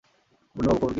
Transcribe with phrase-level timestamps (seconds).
[0.55, 0.89] পূর্ণবাবু, খবর কী?